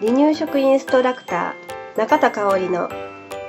[0.00, 2.88] 離乳食インストラクター中田香織の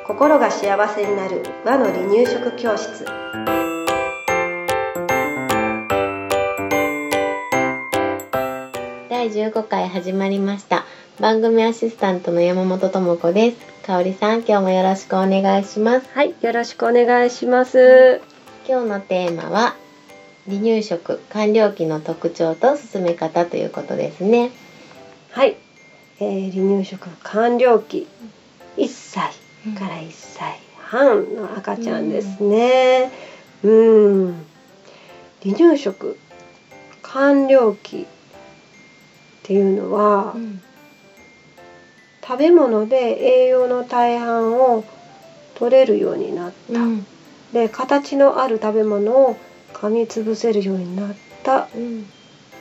[0.05, 3.05] 心が幸せになる和の離乳食教室。
[9.09, 10.83] 第15回始まりました。
[11.19, 13.57] 番組アシスタントの山本智子です。
[13.85, 16.09] 香織さん今日もよろしくお願いします。
[16.13, 18.21] はいよろしくお願いします。
[18.67, 19.75] 今日のテーマは
[20.47, 24.51] 離乳食完了期の特徴と進め方ということですね。
[25.31, 25.55] はい、
[26.19, 28.07] えー、離乳食完了期。
[28.77, 29.33] 1歳
[29.77, 33.11] から1歳半の赤ちゃんですね。
[33.63, 34.45] うん。
[35.43, 36.17] 離乳食
[37.03, 38.05] 完了期っ
[39.43, 40.61] ていうのは、うん。
[42.23, 44.85] 食べ物で栄養の大半を
[45.55, 47.05] 取れるようになった、うん。
[47.53, 49.37] で形のある食べ物を
[49.81, 52.05] 噛みつぶせるようになったっうん。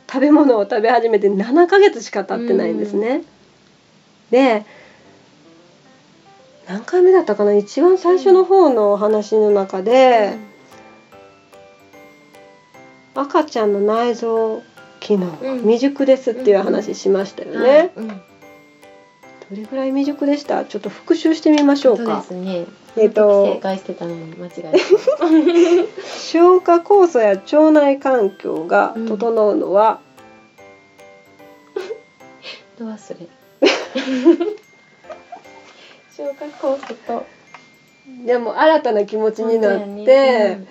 [0.08, 3.22] 食べ物を食べ始めて7ヶ月しか経ってないんですね。
[4.30, 4.64] で
[6.68, 7.54] 何回目だったかな？
[7.54, 10.36] 一番最初の方のお話の中で、
[13.14, 14.62] 赤ちゃんの内臓
[15.00, 17.92] 機能が未熟ですっていう話しましたよね。
[17.94, 18.14] うん、ど
[19.52, 20.64] れぐらい未熟でした？
[20.64, 22.66] ちょっと復習してみましょうそうかですね。
[22.96, 24.78] えっと正解してたのに間違えた。
[26.04, 30.00] 消化酵素や腸内環境が整うのは、
[32.76, 33.28] ど忘れ。
[36.16, 37.26] 消化酵素と。
[38.24, 40.66] でも新たな気持ちになって、本当やね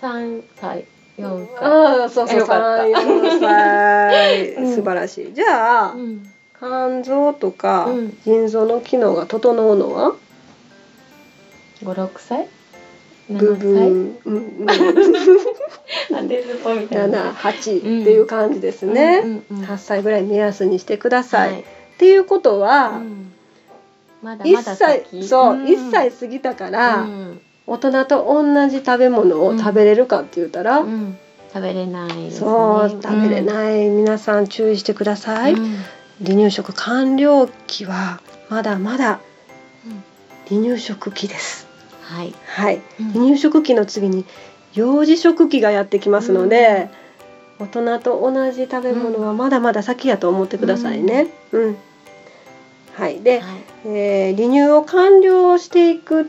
[0.00, 0.84] 三歳
[1.18, 1.66] 四歳。
[1.66, 2.84] ああそうそうよかった。
[2.84, 4.74] 34歳、うん。
[4.74, 5.34] 素晴らしい。
[5.34, 6.26] じゃあ、うん。
[6.58, 8.18] 肝臓とかうん。
[8.24, 10.14] 腎臓の機能が整うのは、
[11.82, 12.48] 五六歳？
[13.28, 16.18] ブブ七ーうんうん歳？
[16.18, 17.32] あデズポみたいな。
[17.32, 19.44] 78っていう感じですね、うん。
[19.50, 19.58] うん。
[19.58, 19.64] うん。
[19.64, 21.60] 8歳ぐらい目安にしてください、はい。
[21.60, 21.64] っ
[21.98, 23.32] ていうことは、うん
[24.22, 25.22] まだ1まだ歳先？
[25.26, 31.16] そう、ん1歳過ぎたから、うん大人と同じ食べ物を食べれるかって言ったら、うん
[31.52, 32.30] 食べれないね。
[32.30, 33.42] そう食べれい。
[33.44, 35.76] ない、皆さん注意してください、うん
[36.22, 38.20] 離乳食完了期は
[38.50, 39.20] まだまだ
[39.86, 40.04] うん
[40.48, 41.66] 離乳食期です
[42.02, 42.34] はい。
[42.46, 44.24] はい、うん離乳食期の次に
[44.74, 46.90] 幼児食期がやってきますので、
[47.60, 51.28] 大人と同じ食べ物はまだまだ先やと思ってくださいね。
[51.52, 51.76] うん。
[52.94, 53.20] はい。
[53.20, 53.50] で、はい。
[53.84, 56.24] えー離乳を完了していくっ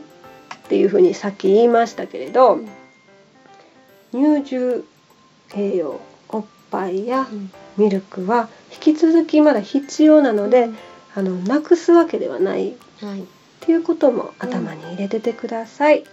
[0.68, 2.60] ていうふうにさっき言いましたけれど、
[4.12, 4.84] 乳汁
[5.54, 7.26] 栄養おっぱいや
[7.76, 10.70] ミルクは引き続きまだ必要なので、
[11.14, 13.24] あのなくすわけではないっはい。
[13.60, 16.04] ていうことも頭に入れててください。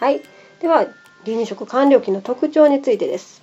[0.00, 0.12] はい。
[0.14, 0.22] はい、
[0.60, 0.78] では
[1.24, 3.42] 離乳食完了期の特徴についてです。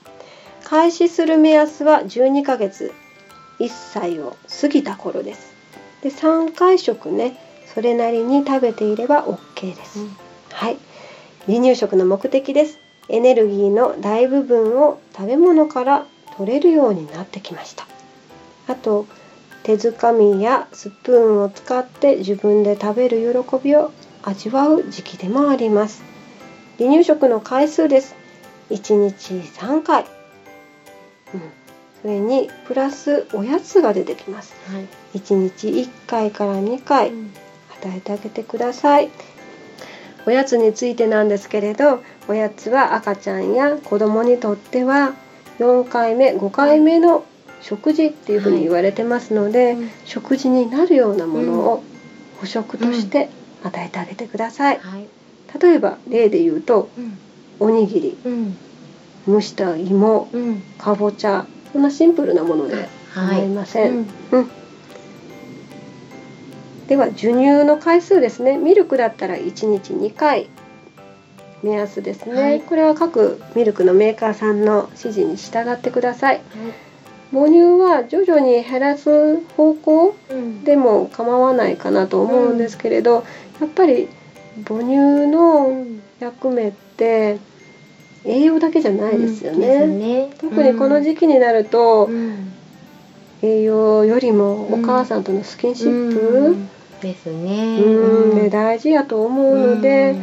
[0.64, 2.94] 開始する目安は12ヶ月、
[3.60, 5.57] 1歳を過ぎた頃です。
[6.02, 7.38] で3回食ね、
[7.74, 10.00] それなりに食べていれば OK です。
[10.00, 10.16] うん。
[10.52, 10.78] はい、
[11.46, 12.80] 離乳食の目的です。
[13.10, 16.06] エネルギーの大部分を食べ物から
[16.36, 17.88] 取れるようになってきました。
[18.68, 19.08] あと
[19.64, 23.92] 手づかみやスプーンを使って自分で食べる喜びを
[24.24, 26.04] 味わう時期でもあります。
[26.78, 28.16] 離乳食の回数です。
[28.70, 30.06] 1日3回、
[31.34, 31.42] うん、
[32.08, 34.56] それにプラスおやつが出てきます。
[34.72, 35.20] はい。
[35.20, 37.32] 1日1回から2回うん。
[37.84, 39.10] 与えてあげてください。
[40.26, 45.16] おやつについてなんですけれどおやつは赤ちゃんや子供にとっては
[45.60, 47.26] 4回目5回目の
[47.62, 51.84] 食事っていうふうに言われてますので、うん食事になるようなものを
[52.40, 53.28] 捕食として
[53.64, 55.08] 与えてあげてください、はい。
[55.62, 57.18] 例えば例で言うとうん。
[57.60, 58.18] おにぎり。
[58.24, 58.58] うん。
[59.28, 60.62] 蒸した芋うん。
[60.78, 61.46] かぼちゃ
[61.78, 63.48] そんなシンプルなもので構い。
[63.50, 64.08] ません、うん。
[64.32, 64.50] うん。
[66.88, 68.58] では授乳の回数ですね。
[68.58, 70.50] ミルクだったら1日2回。
[71.62, 72.62] 目安ですね、はい。
[72.62, 76.36] これは各ミルクのメーカーさんの指示に従ってください。
[76.38, 76.44] はい。
[77.32, 80.64] 母乳は徐々に減らす方向うん。
[80.64, 83.24] でも構わないかなと思うんですけれど、
[83.62, 84.08] やっぱり
[84.66, 87.38] 母乳うのん役目って
[88.28, 89.60] 栄養だけじゃないですようん
[90.00, 92.54] ね、特にこの時期になると、うん。
[93.42, 96.70] 栄養よりもお母さんとのスキンシップ、うん。
[97.02, 97.80] ですね。
[97.80, 100.16] うんで大事やと思うので、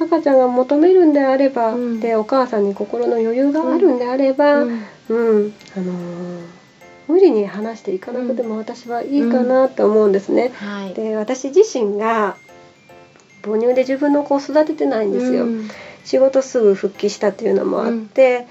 [0.00, 2.00] 赤ちゃんが求めるんであれば、うん。
[2.00, 4.70] でお母さんに心の余裕があるんであれば、う
[5.08, 6.62] うんんあのー
[7.08, 10.50] 無理に話していかなくても私はいいかなと思うんですね。
[10.54, 10.94] はい。
[10.94, 12.36] で私自身が
[13.42, 15.44] 母乳で自分の子を育ててないんですよ。
[15.44, 15.68] うん
[16.04, 18.46] 仕事すぐ復帰したっていうのもあって、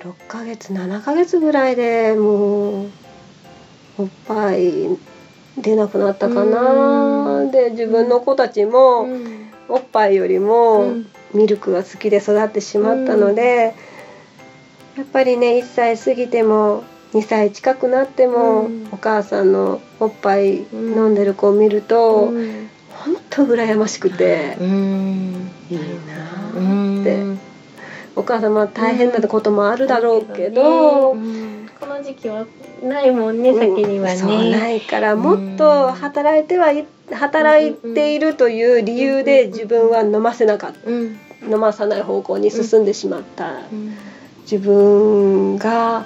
[0.00, 2.90] 6ヶ月7ヶ月ぐらいでもう
[3.98, 4.88] おっぱい
[5.56, 6.60] 出なくなったかな、
[7.40, 7.50] うん。
[7.50, 9.50] で自分の子たちもうん。
[9.66, 11.06] おっぱいよりもうん。
[11.32, 13.74] ミルクが好きで育ってしまったので、
[14.96, 18.88] やっぱりね1歳過ぎても2歳近くなっても、うん。
[18.92, 22.68] お母さんのおっぱい飲んでる子を見ると、うん
[23.04, 25.50] 本当羨ましくて、うん。
[25.70, 27.16] いいなって。
[27.22, 27.38] ん。
[28.16, 31.68] お母様大変なこともあるだろうけど、うん。
[31.78, 32.46] この時期は
[32.82, 34.16] ないもんね先にはね。
[34.16, 40.90] そうないからもっと働いてはい働いているという理由で自分は飲ませなかった。
[40.90, 41.18] うん。
[41.50, 43.50] 飲まさない方向に進んでしまった。
[43.50, 43.94] うん。
[44.50, 46.04] 自分が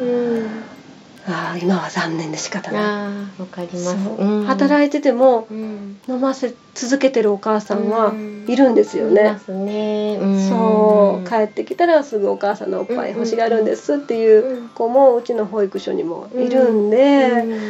[1.29, 3.41] うんあー今は残念で仕方ない。
[3.41, 3.85] わかります。
[4.05, 4.17] そう。
[4.17, 4.45] うん。
[4.47, 5.99] 働いててもうん。
[6.09, 8.47] 飲ませ続けてるお母さんはうん。
[8.49, 9.21] いるんですよね。
[9.21, 9.39] いま。
[9.39, 10.19] すね。
[10.21, 10.49] うん。
[10.49, 11.29] そう。
[11.29, 17.61] 帰ってきたらすぐお母さんのおっぱい欲しがるんですっていう子もうちの保育所にもいるんで、うん。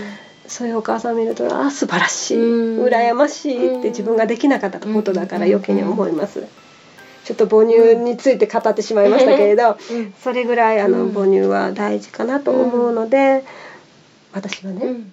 [0.47, 2.85] そういうお母さん見るとあー素晴らしい、うん。
[2.85, 6.45] 羨ましいって自分ができなかったことだから余計に思います。
[7.29, 10.15] ちょっと母乳について語ってしまいましたけれどうん。
[10.19, 11.13] それぐらいあのうん。
[11.13, 13.45] 母乳は大事かなと思うので
[14.33, 14.95] 私はね、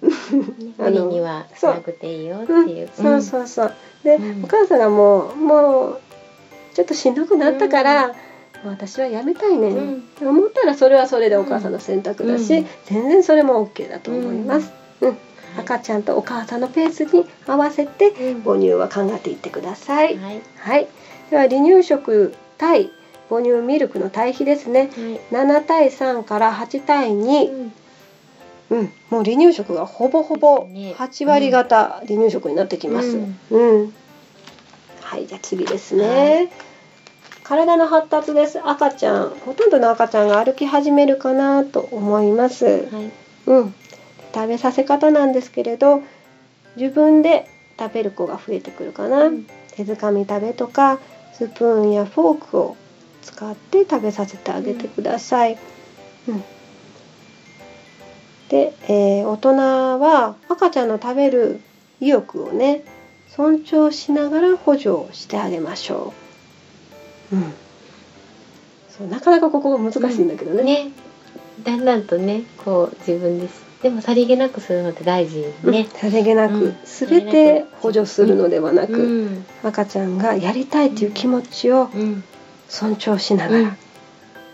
[0.78, 2.64] 無理にはしなくていいよってう。
[2.64, 3.72] んいうそうそうそう。
[4.02, 4.44] で、うん。
[4.44, 5.98] お母さんがもうもう
[6.72, 8.14] ちょっとしんどくなったから、
[8.64, 9.70] 私はやめたいね。
[9.70, 9.94] ん、うん。
[9.94, 12.66] って思ったらそれはそれでお母さんの選択だし、うん。
[12.84, 14.70] 全然それも OK だと思います、
[15.00, 15.16] うん。
[15.58, 18.42] 赤ちゃんとお母さんのペースに合わせてうん。
[18.42, 20.40] 母乳は考えていってください、はい。
[20.58, 20.86] はい、
[21.30, 22.90] では離乳食対
[23.28, 24.88] 母乳ミルクの対比ですねはい
[25.30, 27.72] 7対3から8対2、うん
[28.68, 33.16] うん、もう離乳食がほぼほぼね8割方離乳食になってきます。
[33.16, 33.94] うんうん。
[35.02, 36.50] はい、じゃあ次ですね。
[37.44, 38.58] 体の発達です。
[38.60, 42.64] 赤ちゃん、ほとんどの赤ちゃんが歩き始めるかなと思います。
[42.64, 43.12] はい
[43.46, 43.74] うん。
[44.34, 46.02] 食べさせ方なんですけれど、
[46.74, 47.48] 自分で
[47.78, 49.26] 食べる子が増えてくるかな。
[49.26, 49.46] うん
[49.76, 50.98] 手づかみ食べとか、
[51.36, 52.76] スプーンやフォークを
[53.20, 55.58] 使って食べさせてあげてください。
[56.28, 56.42] うん。
[58.48, 59.56] で、えー大人
[60.00, 61.60] は赤ちゃんの食べる
[62.00, 62.84] 意欲をね
[63.28, 66.14] 尊重しながら補助をしてあげましょ
[67.32, 67.36] う。
[67.36, 67.54] うん。
[68.88, 70.62] そうなかなかここが難しいんだけどね。
[70.62, 70.90] ね
[71.64, 75.70] だんだんとねこう自分ですでもさりげなくするのって大事うん。
[75.70, 76.76] ね、さりげなくうん。
[76.84, 79.46] 全て補助するのではなく、うん。
[79.62, 82.24] 赤ちゃんがやりたいっていう気持ちをうん。
[82.68, 83.76] 尊重しながら、うん。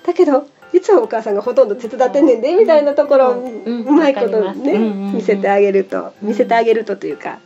[0.04, 6.12] だけど実はお母さんがほとんど手伝ってんねんでみたいなところをうまいことね見せてあげると。
[6.22, 7.38] 見せてあげるとというか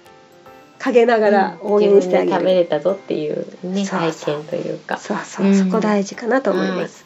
[0.79, 4.99] 陰ながら応援してあげ自分で食べる、れたぞっていうね体験というか。
[4.99, 5.55] そうそう、うん。
[5.55, 7.05] そこ大事かなと思います。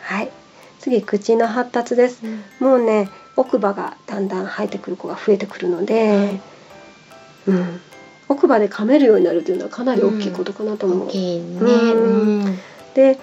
[0.00, 0.30] はい、
[0.78, 2.20] 次口の発達です。
[2.24, 2.66] うん。
[2.66, 6.40] もうね奥歯がだんだん生えてくる子が増えてくるので、
[7.46, 7.80] うん、
[8.28, 11.44] 奥歯で噛めるようになるというのはかなり大きいことかなと思う、大きいね。
[11.60, 12.44] うん。
[12.44, 12.58] うん。
[12.94, 13.18] で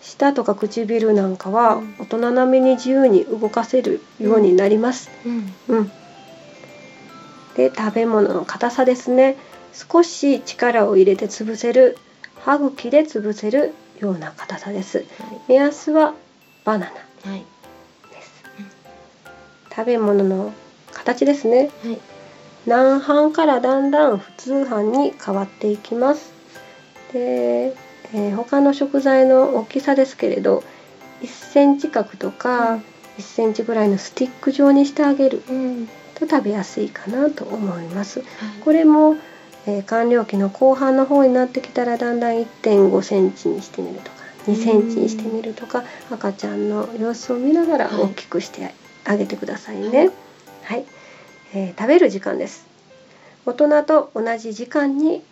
[0.00, 1.94] 舌とか唇なんかはうん。
[1.98, 5.10] 大人並みに自由に動かせるようになります。
[5.26, 5.54] うん。
[5.68, 5.92] うん。
[7.56, 9.36] で食べ物の硬さですね。
[9.72, 11.96] 少し力を入れて潰せる。
[12.44, 15.04] 歯茎で潰せるような硬さです。
[15.48, 16.14] 目安は
[16.64, 16.90] バナ
[17.24, 17.30] ナ。
[17.30, 17.44] はい。
[19.74, 20.52] 食べ物の
[20.92, 21.70] 形ですね。
[21.84, 21.98] はい
[22.64, 26.32] 南半からだんだん普通半に変わっていきます。
[27.12, 27.74] で、
[28.14, 30.62] えー他の食材の大きさですけれど
[31.22, 32.78] 1センチ角とか
[33.18, 38.20] 1センチぐらいのスティック状にしてあげるうんと食べやすいかなと思います。
[38.20, 38.28] はい
[38.64, 39.16] これも、
[39.66, 48.72] えー完了期の後半の方になってきたらだんだん1.5センチにしてみるとか2センチにしてみるとか赤ちゃんの様子を見ながらはい大きくして
[49.04, 50.10] あげてくださいね。
[50.62, 50.84] はい、
[51.54, 52.66] えー食べる時間です。
[53.44, 55.22] 大人と同じ時間に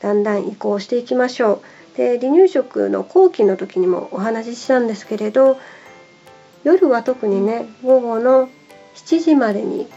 [0.00, 1.62] だんだん移行していきましょ
[1.94, 1.96] う。
[1.96, 5.58] で離乳食の後期の時にもお話ししたんですけれど
[6.62, 8.48] 夜は特にね午後の
[8.94, 9.88] 7時までに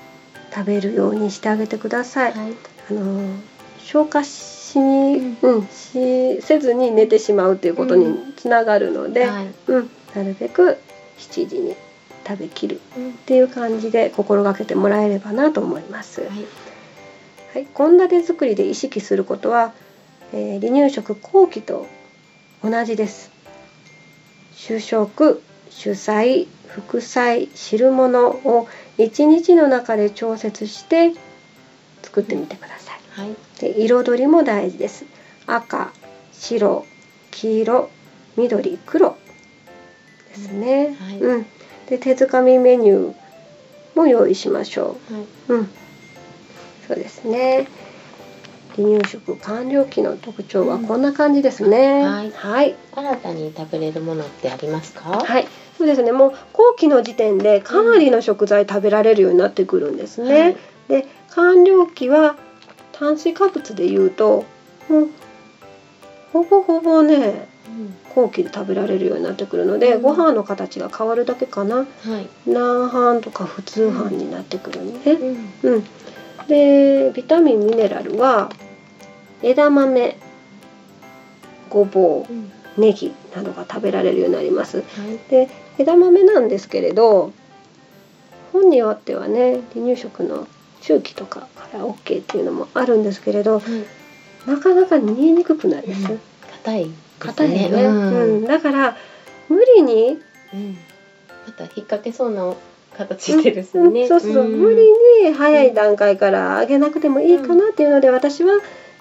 [0.53, 2.33] 食べるようにしてあげてください。
[2.33, 2.53] はい
[2.89, 3.35] あの
[3.79, 10.77] 消化しに、ううん、しせずに寝てしまうということにつながるので、はいうん、なるべく
[11.17, 11.75] 7時に
[12.27, 16.21] 食べきるうんっていう感じで心がけてもらえればなと思います。
[16.21, 16.29] はい
[17.53, 19.73] はい、献立作りで意識することは、
[20.31, 21.87] えー離乳食後期と
[22.63, 23.31] 同じです。
[24.53, 31.13] 主食、主菜、副菜、汁物を1日の中で調節して
[32.03, 32.99] 作ってみてください。
[33.11, 35.05] はいで彩りも大事です。
[35.45, 35.91] 赤、
[36.31, 36.85] 白、
[37.31, 37.89] 黄色、
[38.37, 39.17] 緑、黒
[40.29, 40.95] ですね。
[40.99, 41.45] はいうん。
[41.91, 43.13] で手づかみメニュー
[43.95, 45.21] も用意しましょはい。
[45.50, 45.53] う。
[45.55, 45.69] うん。
[46.88, 47.67] そうですね。
[48.77, 52.05] 離乳食完了期の特徴はこんな感じですね。
[52.07, 52.75] はいはい。
[52.93, 55.10] 新たに食べれるものってありますか？
[55.25, 55.45] はい。
[55.77, 56.13] そうですね。
[56.13, 60.39] もう後期の時点でかなりの食材食べられるようになってくるんですね。
[60.41, 60.57] はい
[60.88, 62.36] で完了期は
[62.93, 64.45] 炭水化物でいうと
[64.89, 65.10] もう
[66.33, 67.50] ほぼほぼねうん
[68.15, 70.01] 後期で食べられるようになってくるので、うん。
[70.01, 71.77] ご飯の形が変わるだけかな。
[71.77, 72.27] はい。
[72.45, 75.73] 南半とか普通飯になってくるんで、うん。
[75.75, 75.83] うん、
[76.47, 78.51] でビタミンミネラルは
[79.41, 80.17] 枝豆
[81.69, 82.45] ごぼうん。
[82.45, 84.77] うネギなどが食べられるようになります。
[84.77, 84.85] はい。
[85.29, 87.33] で枝豆なんですけれど
[88.53, 90.47] 本によってはね離乳食の
[90.81, 94.49] 中期とかから OK っていうのもあるんですけれどはい。
[94.49, 96.11] なかなか煮えにくくないです。
[96.11, 96.21] うん。
[96.63, 96.91] 硬い
[97.27, 97.45] ですね。
[97.45, 98.43] 硬いよね、ううん。
[98.43, 98.95] んだから
[99.49, 100.19] 無理に、
[100.53, 100.77] うん。
[101.45, 102.53] また引っ掛けそうな
[102.97, 104.01] 形してるですね。
[104.01, 104.07] うん。
[104.07, 104.51] そうそう、ん。
[104.61, 108.59] 無理に早い段階からあげなくてもいいかなっていうので、私は、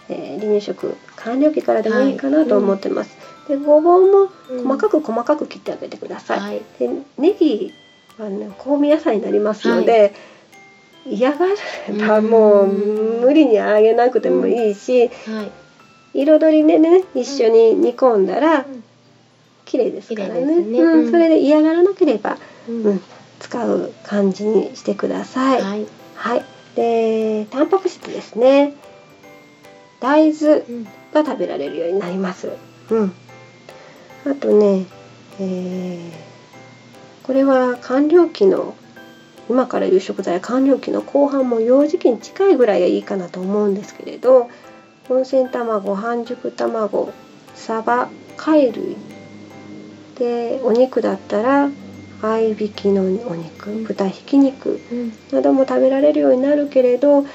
[0.09, 4.65] えー離乳食完了期からでもいいかなと思ってます、でごぼうもうん。
[4.65, 6.63] 細かく細かく切ってあげてください、はい。
[6.79, 7.73] でネギ
[8.19, 10.13] はね香味野菜になりますので、
[11.07, 11.55] 嫌がれ
[12.07, 15.51] ばうんもう無理にあげなくてもいいし、はい。
[16.15, 18.85] 彩りでね一緒に煮込んだらうん。
[19.65, 20.63] 綺麗ですからね。
[20.63, 20.81] ね。
[20.81, 21.05] うん。
[21.05, 21.11] うん。
[21.11, 22.39] それで嫌がらなければ、
[22.69, 23.01] ううん、
[23.39, 25.63] 使う感じにしてください。
[25.63, 25.87] はい。
[26.17, 28.75] はい、でタンパク質ですね。
[30.01, 32.51] 大豆うんが食べられるようになります。
[32.91, 33.13] うん、
[34.27, 34.87] あとね、
[35.39, 36.31] えー
[37.31, 38.75] これは完了期の
[39.49, 44.51] 今から夕食材は完了期の後半も幼児期に近いぐらいがいいかなと思うんですけれど
[45.11, 47.13] 温泉卵半熟卵
[47.55, 48.97] サバ貝類。
[50.19, 51.71] でお肉だったら
[52.23, 55.13] 合いびきのお肉豚ひき肉うん。
[55.33, 57.27] なども食べられるようになるけれどち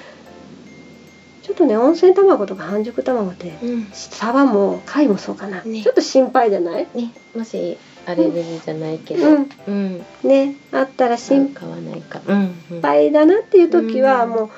[1.51, 3.87] ょっとね温泉卵とか半熟卵ってうん。
[3.91, 5.83] サバも貝もそうかな、ね。
[5.83, 6.87] ちょっと心配じゃない？
[6.93, 9.47] ね、もしアレルギーじゃないけど、うん。
[9.67, 10.55] うん、ね。
[10.71, 11.55] あったら心。
[12.81, 14.29] 配だなっていう時はうん。
[14.29, 14.49] もう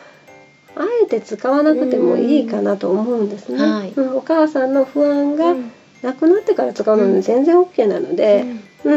[0.80, 3.94] あえて使わなくてもいいかなと思うんですね、はい。
[3.96, 5.72] うんお母さんの不安がうん。
[6.02, 8.46] なくなってから使うのうんで全然 OK なので。
[8.86, 8.94] うん、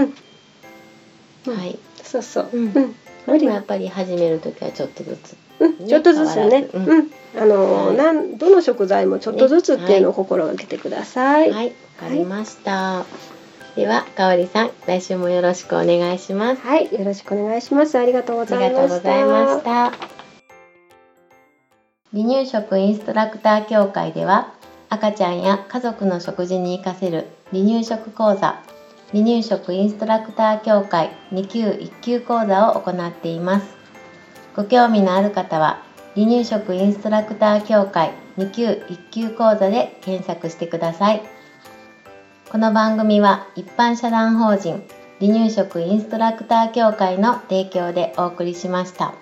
[1.47, 1.57] うん。
[1.57, 1.79] はい。
[2.03, 2.73] そうそう、うん。
[2.75, 2.95] うん。
[3.27, 5.37] これもやっぱり始めるときはちょっとずつ。
[5.61, 6.71] うん、ちょっとずつね、変わらず。
[6.75, 7.11] うん、
[7.43, 7.97] あの、はい。
[7.97, 11.51] なんどの食材もちょっとずつっていうのを心がけてください。
[11.51, 11.73] はい、わ
[12.09, 13.05] かりました。
[13.77, 16.63] では、かおりさん、来週もよろしくお願いします。
[16.63, 17.99] はい、よろしくお願いします。
[17.99, 18.83] ありがとうごありざいました。
[18.83, 19.65] がとうございまし
[20.01, 20.20] た。
[22.13, 24.53] 離乳食インストラクター協会では、
[24.89, 28.61] 赤ちゃんや家族の食事に活かせる離乳食講座、
[29.13, 33.67] 離乳食インストラクター協会2級1級講座を行っています。
[34.57, 35.85] ご興味のある方は、
[36.17, 41.23] 離乳食インストラクター協会2級1級講座で検索してください。
[42.51, 44.83] この番組は一般社団法人
[45.21, 49.15] 離乳食インストラクター協会の提供でお送りしました。